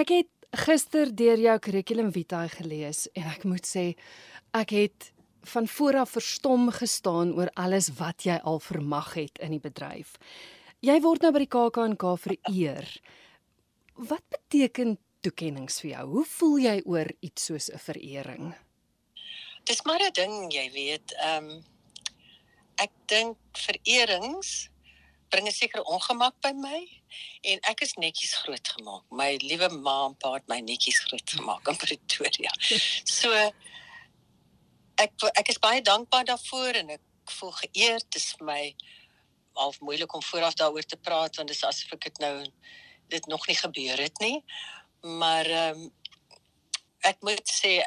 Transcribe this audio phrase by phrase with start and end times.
[0.00, 3.82] Ek het gister deur jou curriculum vitae gelees en ek moet sê
[4.56, 5.10] ek het
[5.52, 10.14] van voor af verstom gestaan oor alles wat jy al vermag het in die bedryf.
[10.80, 12.88] Jy word nou by die KAK&K vereer.
[14.10, 16.06] Wat beteken toekenninge vir jou?
[16.14, 18.54] Hoe voel jy oor iets soos 'n verering?
[19.68, 21.12] Dis maar 'n ding, jy weet.
[21.20, 21.64] Ehm um,
[22.76, 24.70] ek dink vererings
[25.30, 26.80] bring 'n sekere ongemak by my
[27.40, 29.04] en ek is netjies grootgemaak.
[29.10, 32.52] My liewe ma en pa het my netjies grootgemaak in Pretoria.
[33.18, 33.32] So
[34.94, 37.04] ek ek is baie dankbaar daarvoor en ek
[37.38, 38.10] voel geëerd.
[38.10, 38.74] Dit is my
[39.54, 42.34] half moeilik om vooraf daaroor te praat want dit is asof ek dit nou
[43.10, 44.44] dit nog nie gebeur het nie.
[45.00, 45.88] Maar ehm um,
[47.00, 47.80] ek moet sê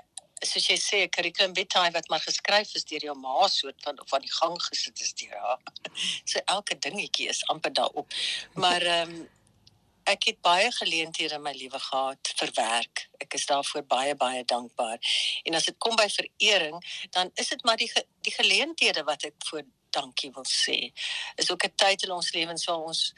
[0.47, 4.25] soos jy sê curriculum vitae wat maar geskryf is deur jou ma soort van van
[4.25, 5.61] die gang gesit is deur haar.
[6.31, 8.13] So elke dingetjie is amper daarop.
[8.53, 9.29] Maar ehm um,
[10.03, 13.05] ek het baie geleenthede in my lewe gehad vir werk.
[13.23, 14.99] Ek is daarvoor baie baie dankbaar.
[15.43, 16.75] En as dit kom by verering,
[17.15, 19.63] dan is dit maar die die geleenthede wat ek voor
[19.95, 20.91] dankie wil sê.
[21.35, 23.13] Is ook 'n tyd in ons lewens waar ons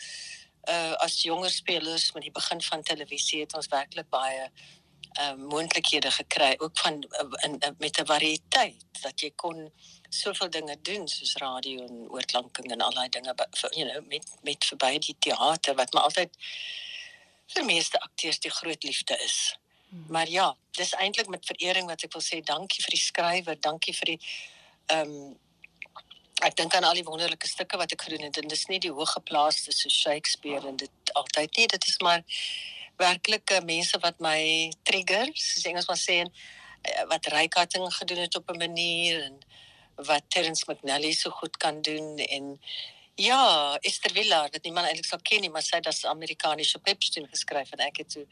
[0.69, 4.49] uh as jonger spelers met die begin van televisie het ons werklik baie
[5.19, 9.71] uh moontlikhede gekry ook van uh, in, uh, met 'n variëteit dat jy kon
[10.09, 13.33] soveel dinge doen soos radio en oorklanking en al daai dinge
[13.71, 16.37] you know met met verby die teater wat maar altyd
[17.53, 19.57] vir meeste akteurs die groot liefde is.
[19.89, 20.05] Hmm.
[20.09, 23.93] Maar ja, dis eintlik met verering wat ek wil sê dankie vir die skrywer, dankie
[23.93, 24.19] vir die
[24.85, 25.33] ehm um,
[26.43, 28.91] ek dink aan al die wonderlike stukke wat ek gedoen het en dis nie die
[28.91, 32.25] hooggeplaaste so Shakespeare en dit altyd nie, dit is maar
[32.97, 38.35] werklike mense wat my trigger, soos Engels maar sê en eh, wat Reikating gedoen het
[38.35, 39.39] op 'n manier en
[39.95, 42.59] wat Terence McNally so goed kan doen en
[43.15, 47.27] ja, Esther Willard wat niemand eintlik sou ken nie, maar sy het as Amerikaanse Pepstein
[47.31, 48.25] geskryf en ek het so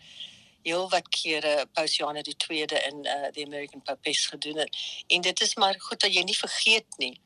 [0.63, 4.77] heel wat kere Pausiana die tweede in uh, the American Puppies gedoen het.
[5.07, 7.19] En dit is maar goed dat jy nie vergeet nie.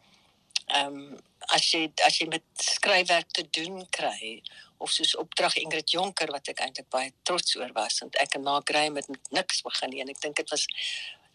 [0.67, 1.17] Ehm um,
[1.55, 4.41] as jy as jy met skryfwerk te doen kry
[4.83, 8.43] of soos opdrag Ingrid Jonker wat ek eintlik baie trots oor was want ek en
[8.43, 10.67] Mark Graham het met niks begin nie en ek dink dit was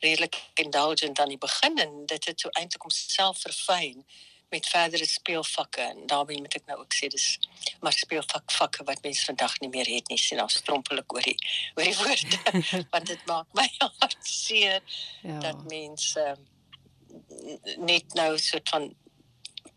[0.05, 4.05] redelik indulgent aan die begin en dit het so eintlik homself verfyn
[4.53, 7.29] met verdere speelvakke en daarmee moet ek nou ook sê dis
[7.81, 11.25] maar speelvak vakke wat mense vandag nie meer het nie sien ons strompel ek oor
[11.25, 11.39] die
[11.79, 13.69] oor die woorde want dit maak my
[14.03, 14.83] hart seer
[15.23, 15.39] ja.
[15.47, 16.49] dat mense um,
[17.89, 18.93] net nou so van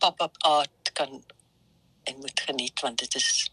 [0.05, 1.23] pop-up art kan
[2.03, 3.49] en moet geniet want dit is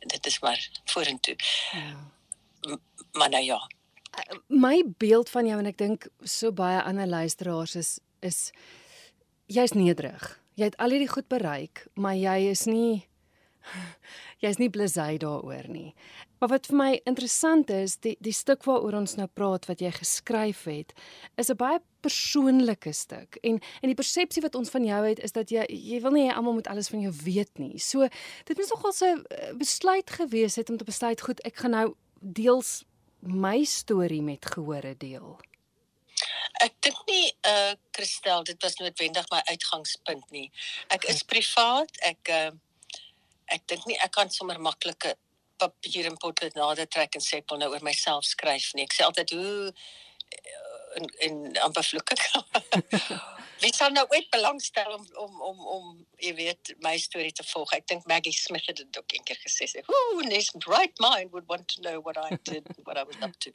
[0.00, 1.36] dit is maar vorentoe.
[1.72, 2.78] Ja.
[3.12, 3.60] Maar nou ja,
[4.46, 8.50] my beeld van jou en ek dink so baie ander luisteraars is is
[9.46, 10.24] jy's nederig.
[10.60, 13.06] Jy het al hierdie goed bereik, maar jy is nie
[14.42, 15.94] jy's nie blasé daaroor nie.
[16.40, 19.90] Maar wat vir my interessant is, die die stuk waaroor ons nou praat wat jy
[19.92, 20.94] geskryf het,
[21.36, 23.36] is 'n baie persoonlike stuk.
[23.42, 26.28] En en die persepsie wat ons van jou het is dat jy jy wil nie
[26.28, 27.78] hê almal moet alles van jou weet nie.
[27.78, 28.08] So
[28.44, 31.94] dit is nogal so 'n besluit gewees het om te besluit goed, ek gaan nou
[32.20, 32.84] deels
[33.20, 35.38] my storie met gehore deel?
[36.60, 40.50] Ek dink nie eh uh, Christel, dit was noodwendig my uitgangspunt nie.
[40.88, 41.90] Ek is privaat.
[42.00, 42.50] Ek uh,
[43.54, 45.16] ek dink nie ek kan sommer maklike
[45.60, 48.86] papier en potlood nader trek en sê ek wil nou oor myself skryf nie.
[48.88, 49.72] Ek sê altyd hoe
[50.98, 52.24] en en amper vloek ek.
[53.60, 55.90] Wie sal nou ooit belangstel om om om om
[56.24, 57.74] jy weet my storie te volg?
[57.76, 59.68] Ek dink Maggie Smith het dit ook eendag gesê.
[59.90, 63.20] Who in his right mind would want to know what I did, what I was
[63.20, 63.52] up to.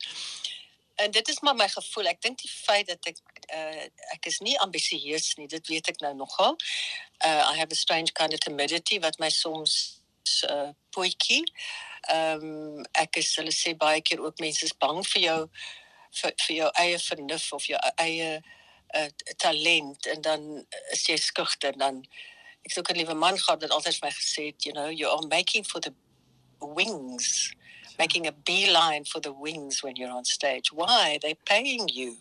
[0.96, 2.08] En dit is maar my gevoel.
[2.08, 3.20] Ek dink die feit dat ek
[3.54, 3.86] uh,
[4.16, 6.56] ek is nie ambisieus nie, dit weet ek nou nogal.
[7.20, 10.02] Uh I have a strange kind of timidity wat my soms
[10.50, 11.44] uh poetjie.
[12.08, 15.40] Ehm um, ek is hulle sê baie keer ook mense is bang vir jou
[16.22, 18.30] vir vir jou eie vernuf of jou eie
[18.96, 19.08] uh,
[19.42, 20.48] talent en dan
[20.94, 22.04] is jy skugter dan
[22.66, 25.10] ek sou 'n liewe man gehad wat altyd vir my gesê het you know you
[25.10, 25.94] are making for the
[26.60, 27.54] wings
[27.98, 32.16] making a beeline for the wings when you're on stage why they paying you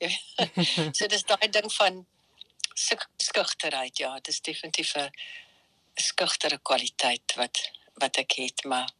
[0.96, 2.04] so dis daai ding van
[3.28, 5.10] skugterheid ja dis definitief 'n
[5.94, 7.70] skugtere kwaliteit wat
[8.00, 8.90] wat ek het maar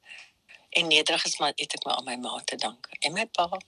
[0.77, 3.49] en nederig is maar het ek maar aan my ma te dank en my pa.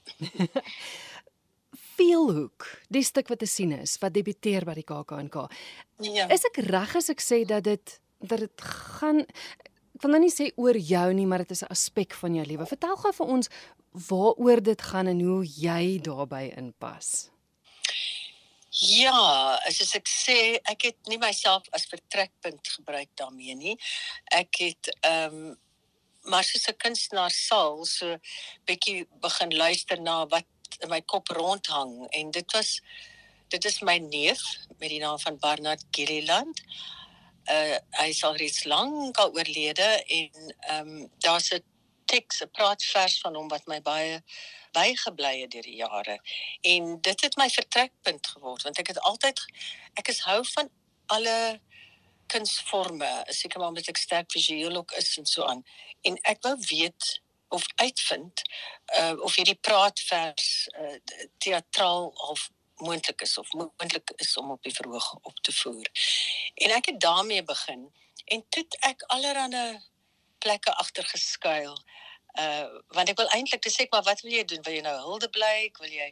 [1.98, 5.46] Veelhoek, die stuk wat te sien is wat debuteer by die KAK&K.
[6.06, 6.28] Ja.
[6.30, 9.24] Is ek reg as ek sê dat dit dat dit gaan
[9.98, 12.46] ek wil nou nie sê oor jou nie, maar dit is 'n aspek van jou
[12.46, 12.66] lewe.
[12.66, 13.48] Vertel gou vir ons
[13.90, 17.30] waaroor dit gaan en hoe jy daarbey inpas.
[18.70, 23.76] Ja, as ek sê, ek het nie myself as vertrekpunt gebruik daarmee nie.
[24.30, 25.58] Ek het ehm um,
[26.28, 28.18] maar soos 'n kunstenaar sal so
[28.66, 30.46] bietjie begin luister na wat
[30.82, 32.80] in my kop rondhang en dit was
[33.48, 34.42] dit is my neef
[34.78, 36.60] met die naam van Barnard Gilliland.
[37.48, 41.64] Uh hy is al reeds lank al oorlede en ehm um, daar's 'n
[42.04, 44.22] teks, 'n praatvers van hom wat my baie
[44.72, 46.18] bygebly het deur die jare.
[46.60, 49.40] En dit het my vertrekpunt geword want ek het altyd
[49.94, 50.70] ek is hou van
[51.06, 51.60] alle
[52.26, 55.64] kunsforme, seker maar omdat ek sterk visueel ook is en so aan.
[56.02, 58.42] En ek wou weet of uitvind
[59.00, 60.96] uh of hierdie praatvers uh
[61.38, 65.90] teatraal of moontlik is of moontlik is om op die verhoog op te voer.
[66.54, 67.88] En ek het daarmee begin
[68.24, 69.82] en toe ek allerhande
[70.38, 71.76] plekke agter geskuil.
[72.38, 74.62] Uh want ek wil eintlik te sê maar wat wil jy doen?
[74.62, 75.78] Wil jy nou hulde blyk?
[75.82, 76.08] Wil jy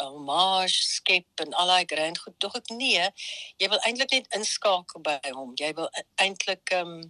[0.00, 2.38] homage skep en al daai grand goed?
[2.38, 3.08] Tog ek nee.
[3.62, 5.52] Jy wil eintlik net inskakel by hom.
[5.60, 5.90] Jy wil
[6.22, 7.00] eintlik um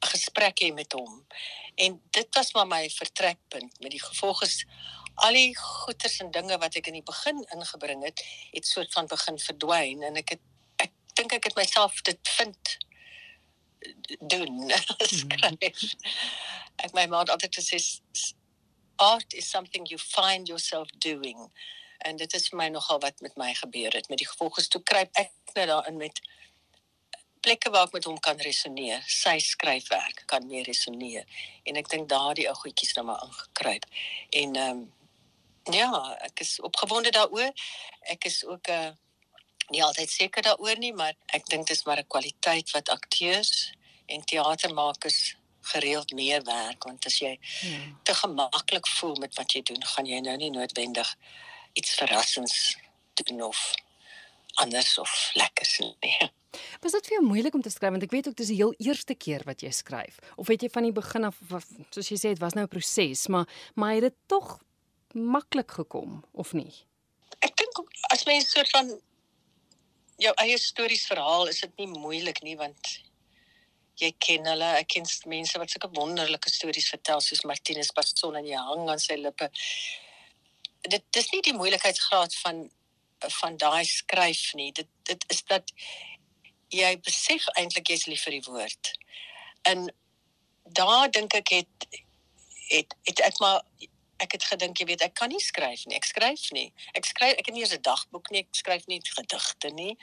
[0.00, 1.26] 'n gesprek hê met hom.
[1.74, 4.64] En dit was maar my vertrekpunt met die gevolg is
[5.14, 8.22] al die goeters en dinge wat ek in die begin ingebring het,
[8.52, 10.46] het soort van begin verdwyn en ek het
[10.86, 12.76] ek dink ek het myself dit vind
[14.18, 14.72] doen
[15.20, 15.84] skryf.
[16.80, 17.80] Ek my ma het altyd gesê
[19.00, 21.48] art is something you find yourself doing.
[21.98, 24.82] En dit is vir my nogal wat met my gebeur het met die gevolge toe
[24.82, 26.20] kruip ek nou daarin met
[27.40, 29.04] plekke waar ek met hom kan resoneer.
[29.08, 31.24] Sy skryfwerk kan meer resoneer
[31.64, 33.86] en ek dink daardie ou goedjies nou maar ingekruip.
[34.30, 34.88] En ehm um,
[35.64, 37.52] ja, ek is opgewonde daaroor.
[38.00, 38.92] Ek is ook 'n uh, eh,
[39.70, 43.72] nie altyd seker daaroor nie, maar ek dink dit is maar 'n kwaliteit wat akteurs
[44.06, 47.98] en teatermakers gereeld meer werk want as jy hmm.
[48.02, 51.16] te gemaklik voel met wat jy doen, gaan jy nou nie noodwendig
[51.72, 52.76] iets verrassends
[53.20, 53.72] doen of
[54.54, 55.96] anders of lekkers nie.
[56.82, 58.74] Was dit vir jou moeilik om te skryf want ek weet ook dis die heel
[58.82, 61.38] eerste keer wat jy skryf of weet jy van die begin af
[61.94, 64.58] soos jy sê dit was nou 'n proses maar maar het dit tog
[65.14, 66.72] maklik gekom of nie?
[67.40, 67.80] Ek dink
[68.12, 68.90] as mens soort van
[70.20, 72.96] jou eie stories verhaal, is dit nie moeilik nie want
[74.00, 78.48] jy ken hulle, ek ken mense wat sulke wonderlike stories vertel soos Martinus Passon en
[78.48, 79.50] jy hang aan sy lippe.
[80.88, 82.68] Dit dis nie die moeilikheidsgraad van
[83.20, 84.70] van daai skryf nie.
[84.72, 85.72] Dit dit is dat
[86.72, 88.92] jy besef eintlik jy's lief vir die woord.
[89.68, 89.90] En
[90.80, 91.88] daar dink ek het
[92.70, 93.60] het het ek maar
[94.20, 95.96] ek het gedink jy weet ek kan nie skryf nie.
[95.96, 96.68] Ek skryf nie.
[96.94, 98.44] Ek skryf ek het nie eens 'n dagboek nie.
[98.44, 99.96] Ek skryf nie gedigte nie.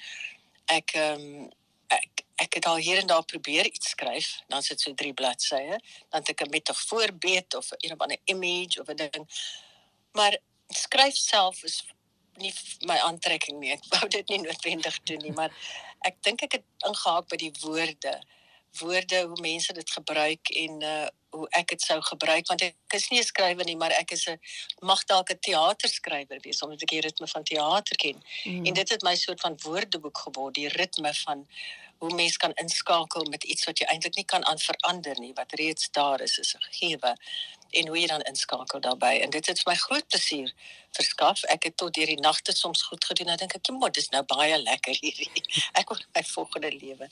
[0.65, 1.51] Ek ehm um,
[1.87, 4.41] ek ek het al hier en daar probeer iets skryf.
[4.47, 5.79] Dan sit so drie bladsye.
[6.09, 9.25] Dan het ek 'n metafoorbeet of een of ander image of 'n ding.
[10.11, 10.37] Maar
[10.67, 11.83] skryf self is
[12.37, 12.53] nie
[12.85, 13.71] my aantrekking nie.
[13.71, 15.53] Ek wou dit nie noodwendig doen nie, maar
[16.07, 18.21] ek dink ek het ingehaak by die woorde.
[18.79, 23.09] Woorde hoe mense dit gebruik en uh hoe ek dit sou gebruik want ek is
[23.11, 24.39] nie 'n skrywer nie maar ek is 'n
[24.81, 28.65] mag dalk 'n teaterskrywer wees omdat ek die ritme van teater ken mm.
[28.65, 31.47] en dit het my soort van woordeboek geword die ritme van
[31.97, 35.53] hoe mens kan inskakel met iets wat jy eintlik nie kan aan verander nie wat
[35.61, 37.15] reeds daar is is 'n gegewe
[37.71, 40.53] en hoe jy dan inskakel daarbey en dit het my groot plesier
[40.97, 41.43] verskaf.
[41.51, 43.27] Ek het tot deur die nagte soms goed gedoen.
[43.31, 45.29] Dan dink ek moet dis nou baie lekker hierdie.
[45.79, 47.09] Ek wil my volgende lewe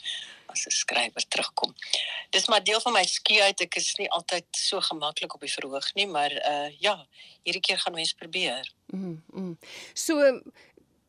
[0.51, 1.75] as 'n skrywer terugkom.
[2.29, 5.93] Dis maar deel van my skeuit ek is nie altyd so gemaklik op die verhoog
[5.95, 6.95] nie maar uh ja
[7.43, 8.71] hierdie keer gaan ons probeer.
[8.93, 9.57] Mm, mm.
[9.93, 10.41] so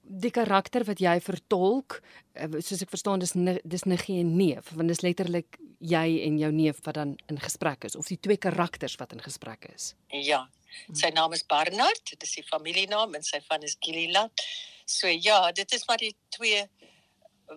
[0.08, 2.00] die karakter wat jy vertolk
[2.34, 3.34] eh, soos ek verstaan dis
[3.64, 7.84] dis Niggie en Neef want dis letterlik jy en jou neef wat dan in gesprek
[7.84, 9.94] is of die twee karakters wat in gesprek is.
[10.08, 10.46] Ja.
[10.92, 14.44] Sy naam is Barnard, dit is die familienaam en sy van is Gilliland.
[14.84, 16.64] So ja, dit is maar die twee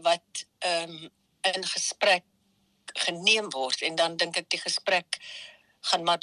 [0.03, 1.09] wat ehm um,
[1.47, 2.25] in gesprek
[2.99, 5.19] geneem word en dan dink ek die gesprek
[5.87, 6.19] gaan maar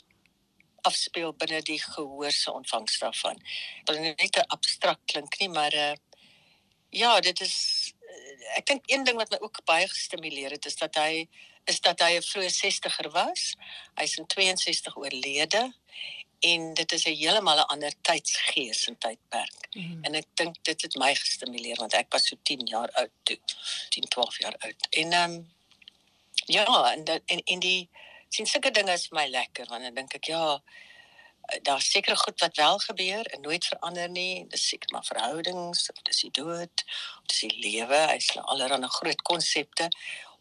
[0.86, 3.40] afspeel binne die gehoor se ontvangs daarvan.
[3.84, 5.94] Dit is net 'n abstrakt klink nie, maar uh,
[6.96, 7.56] ja, dit is
[8.56, 11.26] ek dink een ding wat my ook baie gestimuleer het is dat hy
[11.66, 13.56] is dat hy 'n vroeë 60er was.
[13.98, 15.74] Hy's in 62 oorlede
[16.40, 19.68] en dit is 'n heeltemal 'n ander tydsgees en tydperk.
[19.72, 20.04] Mm.
[20.04, 23.38] En ek dink dit het my gestimuleer want ek was so 10 jaar oud toe,
[23.88, 24.86] 10, 12 jaar oud.
[24.90, 25.54] En ehm um,
[26.46, 27.88] ja, en dat en in die
[28.28, 30.62] sien sulke dinge is vir my lekker want dan dink ek ja,
[31.62, 34.46] daar seker goed wat wel gebeur en nooit verander nie.
[34.48, 36.84] Dis seker maar verhoudings, dis die dood,
[37.26, 38.00] dis die lewe.
[38.12, 39.88] Hy's nou allerlei groot konsepte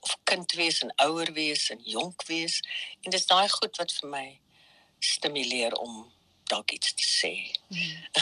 [0.05, 2.59] of kind wees en ouer wees en jonk wees
[3.01, 4.25] en dis daai goed wat vir my
[4.99, 6.03] stimuleer om
[6.49, 7.33] dalk iets te sê.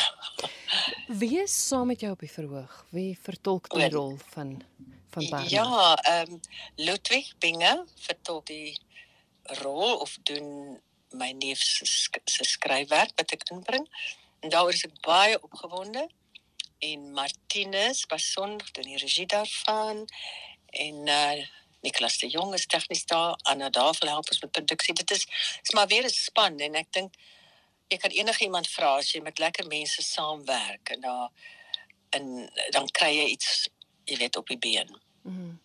[1.22, 2.78] Wie is saam met jou op die verhoog?
[2.96, 4.56] Wie vertolk die rol van
[5.14, 5.52] van Barbara?
[5.52, 6.40] Ja, ehm um,
[6.76, 8.80] Ludwig Binge vertolk die
[9.60, 10.80] rol of doen
[11.14, 13.88] my neef se sk se skryfwerk wat ek inbring.
[14.42, 16.08] En daaroor is ek baie opgewonde.
[16.84, 20.08] En Martinus Bason doen die regie daarvan
[20.86, 21.44] en uh
[21.84, 24.94] Niklas de Jong is tegnies daar, Anna Davel help ons met produksie.
[24.94, 25.28] Dit is
[25.62, 27.16] is maar weer 'n span en ek dink
[27.88, 31.30] jy kan enige iemand vra as jy met lekker mense saamwerk en daar
[32.10, 33.70] en dan kry jy iets
[34.06, 35.00] jy weet op die been.
[35.22, 35.60] Mm.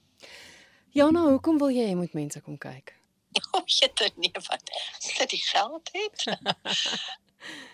[0.90, 2.97] Jana, hoekom wil jy hê moet mense kom kyk?
[3.52, 4.72] O, jette nee wat.
[4.98, 6.26] Sit die geld het.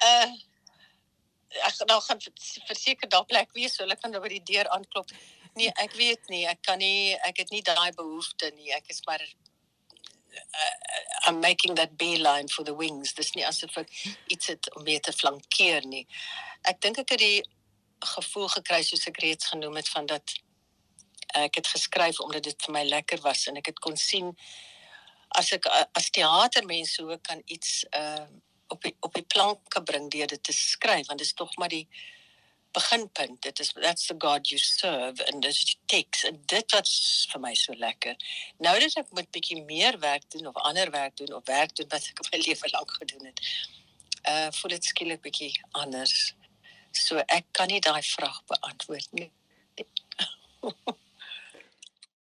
[0.01, 0.33] uh
[1.55, 2.21] ek nou gaan
[2.67, 5.11] verseker daar plek wees, so hulle kan nou by die deur aanklop.
[5.55, 8.73] Nee, ek weet nie, ek kan nie ek het nie daai behoefte nie.
[8.75, 10.75] Ek is maar uh,
[11.27, 13.15] I'm making that beeline for the wings.
[13.15, 13.93] Dis nie asof ek
[14.35, 16.07] iets het om mee te flankeer nie.
[16.67, 17.45] Ek dink ek het die
[18.15, 20.35] gevoel gekry soos ek reeds genoem het van dat
[21.35, 24.35] ek het geskryf omdat dit vir my lekker was en ek het kon sien
[25.39, 28.27] as ek as teatermens hoe kan iets uh
[28.73, 31.69] op die, op die planke bring deur dit te skryf want dit is tog maar
[31.69, 31.87] die
[32.75, 33.43] beginpunt.
[33.43, 36.89] Dit is that's the god you serve and this takes and dit wat
[37.33, 38.17] vir my so lekker.
[38.59, 41.91] Nou dat ek moet bietjie meer werk doen of ander werk doen of werk doen
[41.93, 43.47] wat ek my lewe lank gedoen het
[44.33, 45.53] uh voel dit skielik bietjie
[45.85, 46.35] anders.
[47.05, 49.31] So ek kan nie daai vraag beantwoord nie